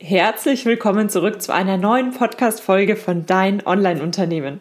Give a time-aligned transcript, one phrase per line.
[0.00, 4.60] Herzlich willkommen zurück zu einer neuen Podcast-Folge von Dein Online-Unternehmen.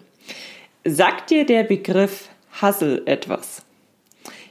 [0.83, 2.29] Sagt dir der Begriff
[2.59, 3.63] Hustle etwas?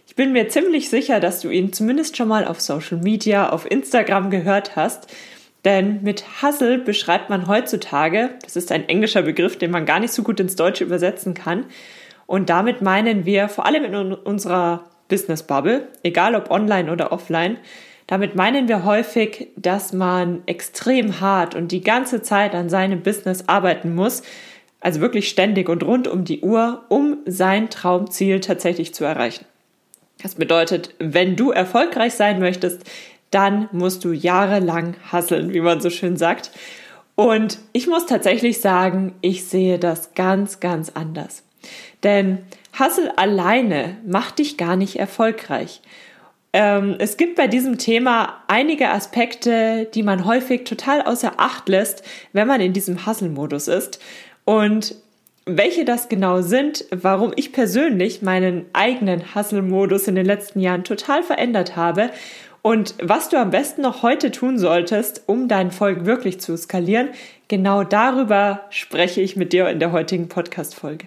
[0.06, 3.68] Ich bin mir ziemlich sicher, dass du ihn zumindest schon mal auf Social Media, auf
[3.68, 5.12] Instagram gehört hast.
[5.64, 10.12] Denn mit Hustle beschreibt man heutzutage, das ist ein englischer Begriff, den man gar nicht
[10.12, 11.64] so gut ins Deutsche übersetzen kann.
[12.26, 17.58] Und damit meinen wir vor allem in unserer Business Bubble, egal ob online oder offline,
[18.06, 23.48] damit meinen wir häufig, dass man extrem hart und die ganze Zeit an seinem Business
[23.48, 24.22] arbeiten muss,
[24.80, 29.44] also wirklich ständig und rund um die Uhr, um sein Traumziel tatsächlich zu erreichen.
[30.22, 32.82] Das bedeutet, wenn du erfolgreich sein möchtest,
[33.30, 36.52] dann musst du jahrelang hasseln, wie man so schön sagt.
[37.16, 41.42] Und ich muss tatsächlich sagen, ich sehe das ganz, ganz anders.
[42.02, 42.38] Denn
[42.72, 45.80] Hassel alleine macht dich gar nicht erfolgreich.
[46.58, 52.02] Ähm, es gibt bei diesem Thema einige Aspekte, die man häufig total außer Acht lässt,
[52.32, 54.00] wenn man in diesem Hustle-Modus ist.
[54.46, 54.94] Und
[55.44, 61.22] welche das genau sind, warum ich persönlich meinen eigenen Hustle-Modus in den letzten Jahren total
[61.22, 62.08] verändert habe
[62.62, 67.10] und was du am besten noch heute tun solltest, um deinen Folgen wirklich zu skalieren,
[67.48, 71.04] genau darüber spreche ich mit dir in der heutigen Podcast-Folge.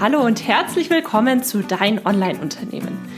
[0.00, 3.17] Hallo und herzlich willkommen zu Dein Online-Unternehmen.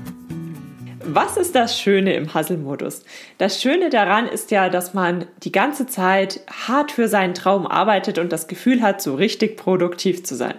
[1.03, 3.03] Was ist das Schöne im Hustle-Modus?
[3.37, 8.19] Das Schöne daran ist ja, dass man die ganze Zeit hart für seinen Traum arbeitet
[8.19, 10.55] und das Gefühl hat, so richtig produktiv zu sein.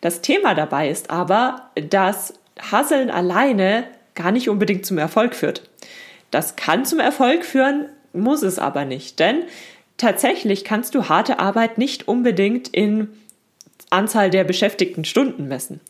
[0.00, 2.34] Das Thema dabei ist aber, dass
[2.70, 3.84] Hustlen alleine
[4.14, 5.62] gar nicht unbedingt zum Erfolg führt.
[6.30, 9.44] Das kann zum Erfolg führen, muss es aber nicht, denn
[9.96, 13.08] tatsächlich kannst du harte Arbeit nicht unbedingt in
[13.90, 15.80] Anzahl der beschäftigten Stunden messen.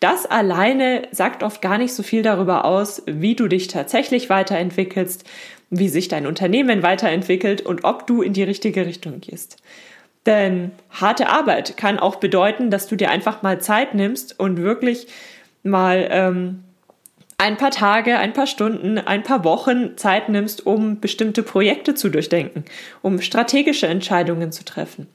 [0.00, 5.24] Das alleine sagt oft gar nicht so viel darüber aus, wie du dich tatsächlich weiterentwickelst,
[5.68, 9.58] wie sich dein Unternehmen weiterentwickelt und ob du in die richtige Richtung gehst.
[10.26, 15.06] Denn harte Arbeit kann auch bedeuten, dass du dir einfach mal Zeit nimmst und wirklich
[15.62, 16.64] mal ähm,
[17.38, 22.10] ein paar Tage, ein paar Stunden, ein paar Wochen Zeit nimmst, um bestimmte Projekte zu
[22.10, 22.64] durchdenken,
[23.00, 25.06] um strategische Entscheidungen zu treffen.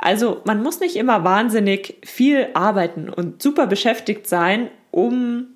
[0.00, 5.48] Also man muss nicht immer wahnsinnig viel arbeiten und super beschäftigt sein, um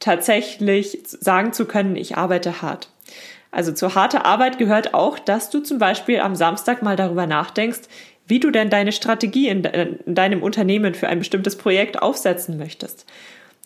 [0.00, 2.90] tatsächlich sagen zu können, ich arbeite hart.
[3.50, 7.82] Also zur harter Arbeit gehört auch, dass du zum Beispiel am Samstag mal darüber nachdenkst,
[8.26, 13.06] wie du denn deine Strategie in, in deinem Unternehmen für ein bestimmtes Projekt aufsetzen möchtest.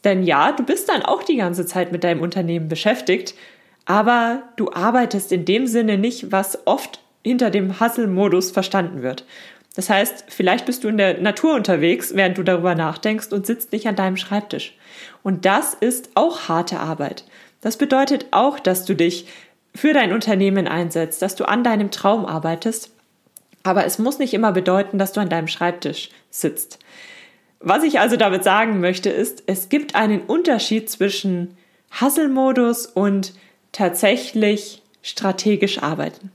[0.05, 3.35] Denn ja, du bist dann auch die ganze Zeit mit deinem Unternehmen beschäftigt,
[3.87, 9.25] aber du arbeitest in dem Sinne nicht, was oft hinter dem Hustle-Modus verstanden wird.
[9.79, 13.71] Das heißt, vielleicht bist du in der Natur unterwegs, während du darüber nachdenkst und sitzt
[13.71, 14.75] nicht an deinem Schreibtisch.
[15.23, 17.23] Und das ist auch harte Arbeit.
[17.61, 19.29] Das bedeutet auch, dass du dich
[19.77, 22.91] für dein Unternehmen einsetzt, dass du an deinem Traum arbeitest.
[23.63, 26.81] Aber es muss nicht immer bedeuten, dass du an deinem Schreibtisch sitzt.
[27.61, 31.57] Was ich also damit sagen möchte, ist, es gibt einen Unterschied zwischen
[32.01, 33.33] Hustle-Modus und
[33.71, 36.33] tatsächlich strategisch arbeiten.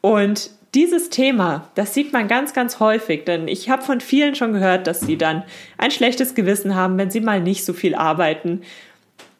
[0.00, 4.52] Und dieses Thema, das sieht man ganz, ganz häufig, denn ich habe von vielen schon
[4.52, 5.42] gehört, dass sie dann
[5.78, 8.62] ein schlechtes Gewissen haben, wenn sie mal nicht so viel arbeiten,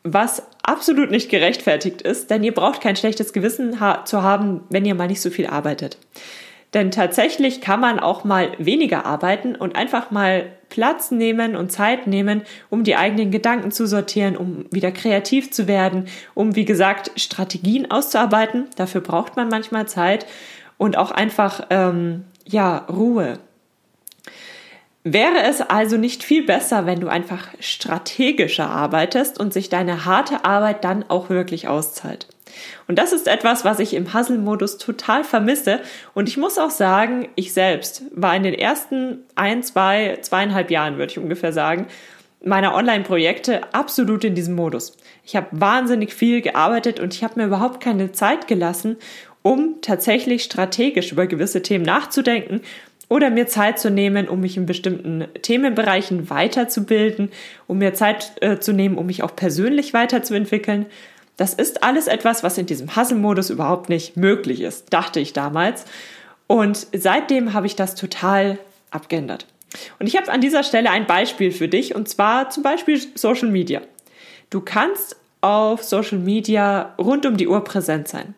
[0.02, 4.84] was absolut nicht gerechtfertigt ist, denn ihr braucht kein schlechtes Gewissen ha zu haben, wenn
[4.84, 5.98] ihr mal nicht so viel arbeitet.
[6.74, 12.06] Denn tatsächlich kann man auch mal weniger arbeiten und einfach mal Platz nehmen und Zeit
[12.06, 17.10] nehmen, um die eigenen Gedanken zu sortieren, um wieder kreativ zu werden, um, wie gesagt,
[17.16, 18.68] Strategien auszuarbeiten.
[18.76, 20.26] Dafür braucht man manchmal Zeit
[20.80, 23.38] und auch einfach ähm, ja Ruhe.
[25.04, 30.47] Wäre es also nicht viel besser, wenn du einfach strategischer arbeitest und sich deine harte
[30.47, 32.28] Arbeit dann auch wirklich auszahlt?
[32.88, 35.80] Und das ist etwas, was ich im Hustle-Modus total vermisse.
[36.15, 40.97] Und ich muss auch sagen, ich selbst war in den ersten ein, zwei, zweieinhalb Jahren,
[40.97, 41.88] würde ich ungefähr sagen,
[42.42, 44.97] meiner Online-Projekte absolut in diesem Modus.
[45.24, 48.97] Ich habe wahnsinnig viel gearbeitet und ich habe mir überhaupt keine Zeit gelassen,
[49.42, 52.60] um tatsächlich strategisch über gewisse Themen nachzudenken
[53.09, 57.31] oder mir Zeit zu nehmen, um mich in bestimmten Themenbereichen weiterzubilden,
[57.66, 60.87] um mir Zeit äh, zu nehmen, um mich auch persönlich weiterzuentwickeln.
[61.37, 65.86] Das ist alles etwas, was in diesem Hustle-Modus überhaupt nicht möglich ist, dachte ich damals.
[66.47, 68.59] Und seitdem habe ich das total
[68.91, 69.47] abgeändert.
[69.98, 73.48] Und ich habe an dieser Stelle ein Beispiel für dich und zwar zum Beispiel Social
[73.48, 73.81] Media.
[74.51, 78.34] Du kannst auf Social Media rund um die Uhr präsent sein.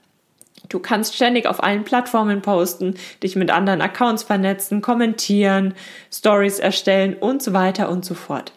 [0.73, 5.75] Du kannst ständig auf allen Plattformen posten, dich mit anderen Accounts vernetzen, kommentieren,
[6.11, 8.53] Stories erstellen und so weiter und so fort.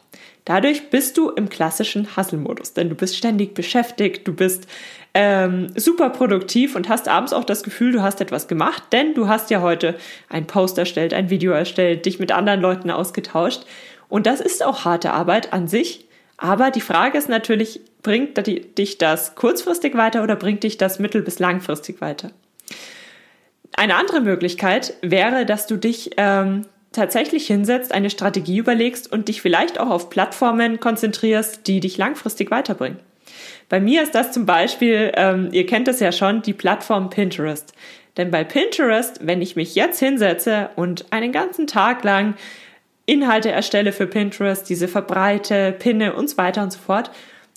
[0.46, 4.68] Dadurch bist du im klassischen Hustle-Modus, denn du bist ständig beschäftigt, du bist
[5.14, 9.28] ähm, super produktiv und hast abends auch das Gefühl, du hast etwas gemacht, denn du
[9.28, 9.96] hast ja heute
[10.30, 13.66] ein Post erstellt, ein Video erstellt, dich mit anderen Leuten ausgetauscht.
[14.08, 16.08] Und das ist auch harte Arbeit an sich.
[16.38, 18.38] Aber die Frage ist natürlich, bringt
[18.78, 22.32] dich das kurzfristig weiter oder bringt dich das mittel- bis langfristig weiter?
[23.78, 29.42] Eine andere Möglichkeit wäre, dass du dich ähm, tatsächlich hinsetzt, eine Strategie überlegst und dich
[29.42, 33.00] vielleicht auch auf Plattformen konzentrierst, die dich langfristig weiterbringen.
[33.68, 37.74] Bei mir ist das zum Beispiel, ähm, ihr kennt es ja schon, die Plattform Pinterest.
[38.18, 42.36] Denn bei Pinterest, wenn ich mich jetzt hinsetze und einen ganzen Tag lang
[43.06, 47.12] Inhalte erstelle für Pinterest, diese verbreite, pinne und so weiter und so fort,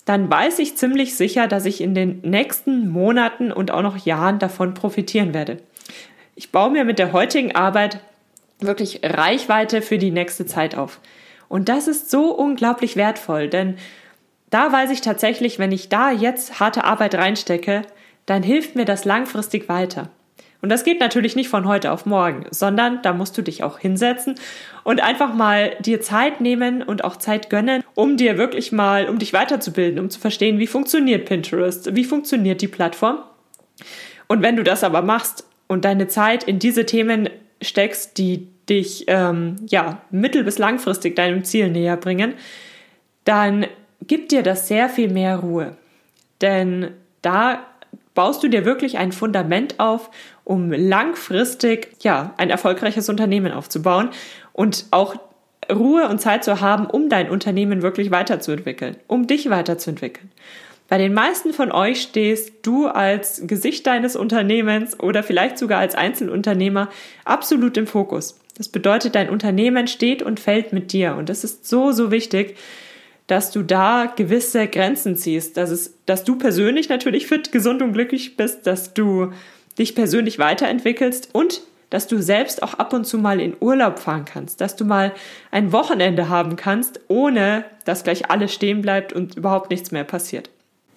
[0.05, 4.39] dann weiß ich ziemlich sicher, dass ich in den nächsten Monaten und auch noch Jahren
[4.39, 5.57] davon profitieren werde.
[6.35, 7.99] Ich baue mir mit der heutigen Arbeit
[8.59, 10.99] wirklich Reichweite für die nächste Zeit auf.
[11.47, 13.77] Und das ist so unglaublich wertvoll, denn
[14.49, 17.83] da weiß ich tatsächlich, wenn ich da jetzt harte Arbeit reinstecke,
[18.25, 20.09] dann hilft mir das langfristig weiter.
[20.61, 23.79] Und das geht natürlich nicht von heute auf morgen, sondern da musst du dich auch
[23.79, 24.35] hinsetzen
[24.83, 29.19] und einfach mal dir Zeit nehmen und auch Zeit gönnen, um dir wirklich mal, um
[29.19, 33.19] dich weiterzubilden, um zu verstehen, wie funktioniert Pinterest, wie funktioniert die Plattform.
[34.27, 37.29] Und wenn du das aber machst und deine Zeit in diese Themen
[37.61, 42.33] steckst, die dich ähm, ja mittel- bis langfristig deinem Ziel näher bringen,
[43.23, 43.65] dann
[44.07, 45.77] gibt dir das sehr viel mehr Ruhe.
[46.41, 46.91] Denn
[47.21, 47.65] da
[48.13, 50.09] baust du dir wirklich ein Fundament auf,
[50.43, 54.09] um langfristig ja ein erfolgreiches Unternehmen aufzubauen
[54.53, 55.15] und auch
[55.71, 60.31] Ruhe und Zeit zu haben, um dein Unternehmen wirklich weiterzuentwickeln, um dich weiterzuentwickeln.
[60.87, 65.93] Bei den meisten von euch stehst du als Gesicht deines Unternehmens oder vielleicht sogar als
[65.93, 66.89] Einzelunternehmer
[67.25, 68.39] absolut im Fokus.
[68.57, 72.57] Das bedeutet, dein Unternehmen steht und fällt mit dir und das ist so, so wichtig,
[73.29, 77.93] dass du da gewisse Grenzen ziehst, dass es, dass du persönlich natürlich fit, gesund und
[77.93, 79.31] glücklich bist, dass du
[79.77, 81.61] dich persönlich weiterentwickelst und
[81.91, 85.13] dass du selbst auch ab und zu mal in Urlaub fahren kannst, dass du mal
[85.51, 90.49] ein Wochenende haben kannst, ohne dass gleich alles stehen bleibt und überhaupt nichts mehr passiert.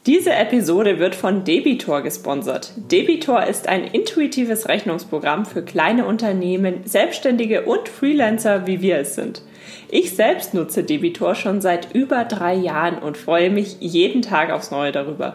[0.06, 2.72] Diese Episode wird von Debitor gesponsert.
[2.90, 9.42] Debitor ist ein intuitives Rechnungsprogramm für kleine Unternehmen, Selbstständige und Freelancer, wie wir es sind.
[9.88, 14.72] Ich selbst nutze Debitor schon seit über drei Jahren und freue mich jeden Tag aufs
[14.72, 15.34] Neue darüber.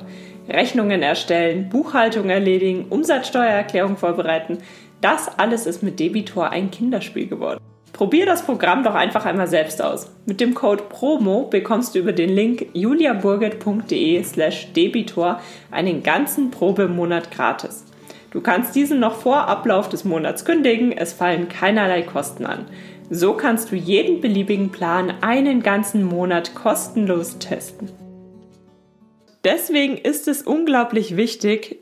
[0.50, 4.58] Rechnungen erstellen, Buchhaltung erledigen, Umsatzsteuererklärung vorbereiten,
[5.00, 7.62] das alles ist mit Debitor ein Kinderspiel geworden.
[7.98, 10.12] Probier das Programm doch einfach einmal selbst aus.
[10.28, 15.42] Mit dem Code PROMO bekommst du über den Link juliaburget.de slash debitor
[15.72, 17.86] einen ganzen Probemonat gratis.
[18.30, 22.68] Du kannst diesen noch vor Ablauf des Monats kündigen, es fallen keinerlei Kosten an.
[23.10, 27.90] So kannst du jeden beliebigen Plan einen ganzen Monat kostenlos testen.
[29.44, 31.80] Deswegen ist es unglaublich wichtig,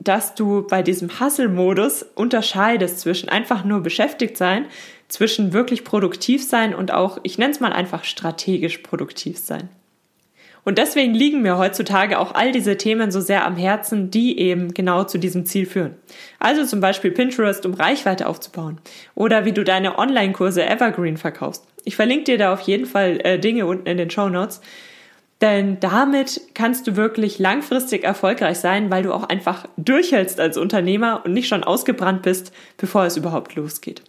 [0.00, 4.66] dass du bei diesem Hustle-Modus unterscheidest zwischen einfach nur beschäftigt sein,
[5.12, 9.68] zwischen wirklich produktiv sein und auch, ich nenne es mal einfach strategisch produktiv sein.
[10.64, 14.72] Und deswegen liegen mir heutzutage auch all diese Themen so sehr am Herzen, die eben
[14.72, 15.96] genau zu diesem Ziel führen.
[16.38, 18.78] Also zum Beispiel Pinterest, um Reichweite aufzubauen.
[19.14, 21.66] Oder wie du deine Online-Kurse Evergreen verkaufst.
[21.84, 24.62] Ich verlinke dir da auf jeden Fall äh, Dinge unten in den Show Notes.
[25.42, 31.22] Denn damit kannst du wirklich langfristig erfolgreich sein, weil du auch einfach durchhältst als Unternehmer
[31.24, 34.02] und nicht schon ausgebrannt bist, bevor es überhaupt losgeht.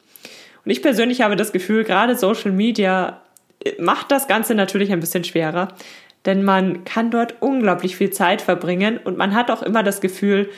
[0.65, 3.22] Und ich persönlich habe das Gefühl, gerade Social Media
[3.63, 5.70] äh, macht das Ganze natürlich ein bisschen schwerer,
[6.25, 10.50] denn man kann dort unglaublich viel Zeit verbringen und man hat auch immer das Gefühl,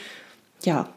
[0.64, 0.88] ja,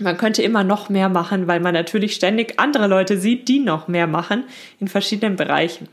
[0.00, 3.86] man könnte immer noch mehr machen, weil man natürlich ständig andere Leute sieht, die noch
[3.86, 4.44] mehr machen
[4.80, 5.88] in verschiedenen Bereichen.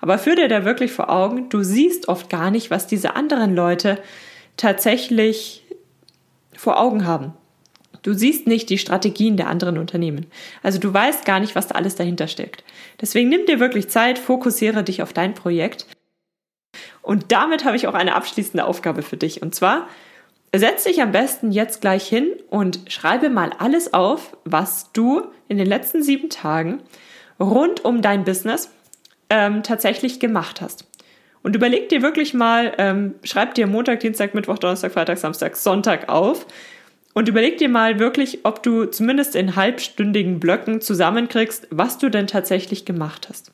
[0.00, 3.54] Aber führ dir da wirklich vor Augen, du siehst oft gar nicht, was diese anderen
[3.54, 3.98] Leute
[4.56, 5.64] tatsächlich
[6.54, 7.32] vor Augen haben.
[8.02, 10.26] Du siehst nicht die Strategien der anderen Unternehmen.
[10.62, 12.64] Also du weißt gar nicht, was da alles dahinter steckt.
[13.00, 15.86] Deswegen nimm dir wirklich Zeit, fokussiere dich auf dein Projekt
[17.02, 19.40] und damit habe ich auch eine abschließende Aufgabe für dich.
[19.40, 19.88] Und zwar,
[20.54, 25.58] setz dich am besten jetzt gleich hin und schreibe mal alles auf, was du in
[25.58, 26.82] den letzten sieben Tagen
[27.40, 28.70] rund um dein Business
[29.30, 30.86] ähm, tatsächlich gemacht hast.
[31.42, 36.08] Und überleg dir wirklich mal, ähm, schreib dir Montag, Dienstag, Mittwoch, Donnerstag, Freitag, Samstag, Sonntag
[36.08, 36.46] auf
[37.18, 42.28] und überleg dir mal wirklich, ob du zumindest in halbstündigen Blöcken zusammenkriegst, was du denn
[42.28, 43.50] tatsächlich gemacht hast.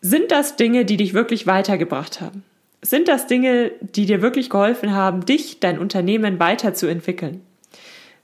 [0.00, 2.42] Sind das Dinge, die dich wirklich weitergebracht haben?
[2.82, 7.40] Sind das Dinge, die dir wirklich geholfen haben, dich, dein Unternehmen weiterzuentwickeln?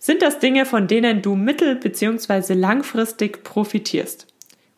[0.00, 2.54] Sind das Dinge, von denen du mittel- bzw.
[2.54, 4.26] langfristig profitierst?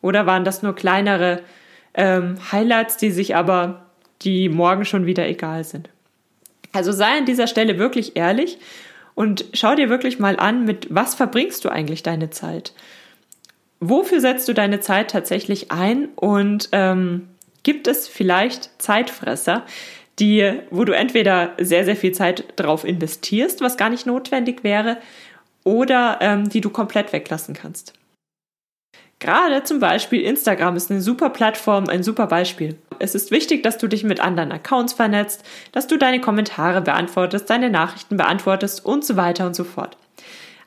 [0.03, 1.41] Oder waren das nur kleinere
[1.95, 3.87] ähm, Highlights, die sich aber,
[4.21, 5.89] die morgen schon wieder egal sind?
[6.71, 8.59] Also sei an dieser Stelle wirklich ehrlich
[9.15, 12.73] und schau dir wirklich mal an, mit was verbringst du eigentlich deine Zeit?
[13.79, 17.27] Wofür setzt du deine Zeit tatsächlich ein und ähm,
[17.63, 19.65] gibt es vielleicht Zeitfresser,
[20.19, 24.97] die, wo du entweder sehr, sehr viel Zeit drauf investierst, was gar nicht notwendig wäre,
[25.63, 27.93] oder ähm, die du komplett weglassen kannst.
[29.23, 32.75] Gerade zum Beispiel Instagram ist eine super Plattform, ein super Beispiel.
[32.99, 37.49] Es ist wichtig, dass du dich mit anderen Accounts vernetzt, dass du deine Kommentare beantwortest,
[37.49, 39.95] deine Nachrichten beantwortest und so weiter und so fort.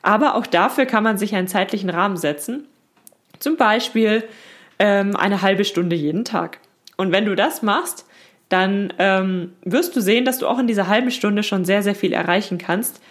[0.01, 2.67] Aber auch dafür kann man sich einen zeitlichen Rahmen setzen.
[3.37, 4.23] Zum Beispiel
[4.79, 6.57] ähm, eine halbe Stunde jeden Tag.
[6.95, 8.07] Und wenn du das machst,
[8.49, 11.93] dann ähm, wirst du sehen, dass du auch in dieser halben Stunde schon sehr, sehr
[11.93, 13.01] viel erreichen kannst.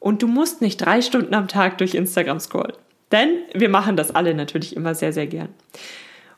[0.00, 2.72] Und du musst nicht drei Stunden am Tag durch Instagram scrollen.
[3.12, 5.48] Denn wir machen das alle natürlich immer sehr, sehr gern.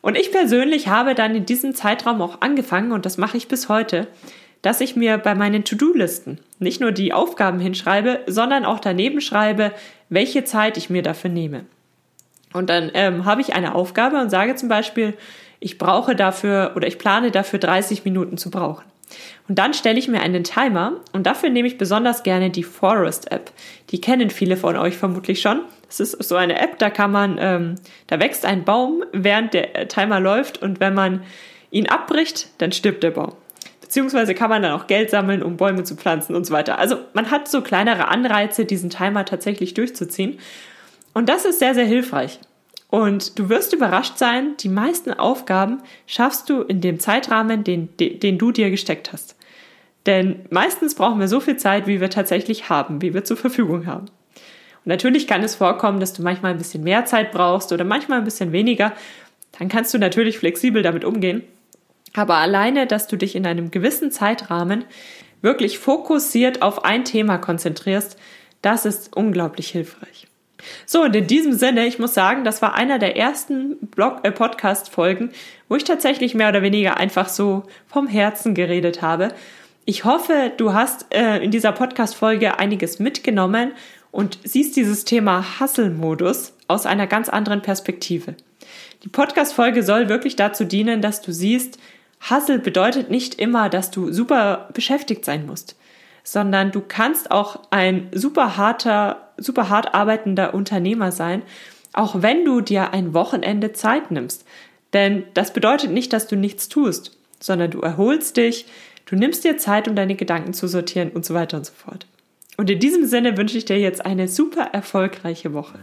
[0.00, 3.68] Und ich persönlich habe dann in diesem Zeitraum auch angefangen, und das mache ich bis
[3.68, 4.06] heute,
[4.62, 9.72] dass ich mir bei meinen To-Do-Listen nicht nur die Aufgaben hinschreibe, sondern auch daneben schreibe,
[10.08, 11.64] welche Zeit ich mir dafür nehme.
[12.52, 15.14] Und dann ähm, habe ich eine Aufgabe und sage zum Beispiel,
[15.60, 18.84] ich brauche dafür oder ich plane dafür 30 Minuten zu brauchen.
[19.48, 23.32] Und dann stelle ich mir einen Timer und dafür nehme ich besonders gerne die Forest
[23.32, 23.50] App.
[23.90, 25.62] Die kennen viele von euch vermutlich schon.
[25.86, 27.74] Das ist so eine App, da kann man, ähm,
[28.06, 31.22] da wächst ein Baum, während der Timer läuft und wenn man
[31.70, 33.32] ihn abbricht, dann stirbt der Baum.
[33.80, 36.78] Beziehungsweise kann man dann auch Geld sammeln, um Bäume zu pflanzen und so weiter.
[36.78, 40.38] Also man hat so kleinere Anreize, diesen Timer tatsächlich durchzuziehen.
[41.14, 42.38] Und das ist sehr, sehr hilfreich.
[42.90, 48.38] Und du wirst überrascht sein, die meisten Aufgaben schaffst du in dem Zeitrahmen, den, den,
[48.38, 49.36] du dir gesteckt hast.
[50.06, 53.86] Denn meistens brauchen wir so viel Zeit, wie wir tatsächlich haben, wie wir zur Verfügung
[53.86, 54.06] haben.
[54.06, 58.18] Und natürlich kann es vorkommen, dass du manchmal ein bisschen mehr Zeit brauchst oder manchmal
[58.18, 58.92] ein bisschen weniger.
[59.58, 61.42] Dann kannst du natürlich flexibel damit umgehen.
[62.14, 64.86] Aber alleine, dass du dich in einem gewissen Zeitrahmen
[65.42, 68.18] wirklich fokussiert auf ein Thema konzentrierst,
[68.62, 70.26] das ist unglaublich hilfreich.
[70.86, 74.32] So, und in diesem Sinne, ich muss sagen, das war einer der ersten Blog äh,
[74.32, 75.30] Podcast Folgen,
[75.68, 79.32] wo ich tatsächlich mehr oder weniger einfach so vom Herzen geredet habe.
[79.84, 83.72] Ich hoffe, du hast äh, in dieser Podcast Folge einiges mitgenommen
[84.10, 88.34] und siehst dieses Thema Hustle-Modus aus einer ganz anderen Perspektive.
[89.04, 91.78] Die Podcast Folge soll wirklich dazu dienen, dass du siehst,
[92.28, 95.76] Hustle bedeutet nicht immer, dass du super beschäftigt sein musst
[96.32, 101.42] sondern du kannst auch ein super harter, super hart arbeitender Unternehmer sein,
[101.94, 104.44] auch wenn du dir ein Wochenende Zeit nimmst.
[104.92, 108.66] Denn das bedeutet nicht, dass du nichts tust, sondern du erholst dich,
[109.06, 112.06] du nimmst dir Zeit, um deine Gedanken zu sortieren und so weiter und so fort.
[112.58, 115.78] Und in diesem Sinne wünsche ich dir jetzt eine super erfolgreiche Woche.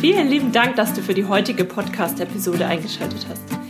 [0.00, 3.69] Vielen lieben Dank, dass du für die heutige Podcast-Episode eingeschaltet hast.